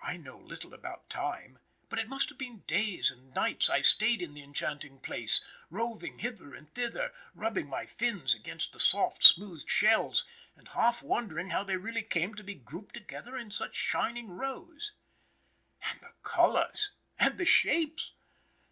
[0.00, 1.58] I know little about time,
[1.88, 6.20] but it must have been days and nights I stayed in the enchanting place, roving
[6.20, 10.24] hither and thither, rubbing my fins against the soft, smooth shells,
[10.54, 14.92] and half wondering how they really came to be grouped together in such shining rows.
[15.82, 16.92] And the colors!
[17.18, 18.12] And the shapes!